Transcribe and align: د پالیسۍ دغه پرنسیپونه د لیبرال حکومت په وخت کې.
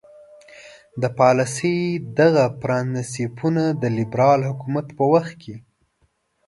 د 1.01 1.03
پالیسۍ 1.17 1.77
دغه 2.19 2.45
پرنسیپونه 2.61 3.63
د 3.81 3.83
لیبرال 3.97 4.39
حکومت 4.49 4.87
په 4.97 5.03
وخت 5.13 5.33
کې. 5.43 5.55